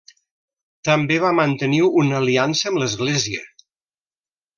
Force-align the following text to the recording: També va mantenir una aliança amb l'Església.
També 0.87 1.19
va 1.23 1.33
mantenir 1.39 1.81
una 2.05 2.17
aliança 2.21 2.69
amb 2.71 2.81
l'Església. 2.85 3.45